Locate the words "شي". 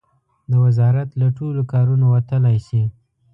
2.67-2.83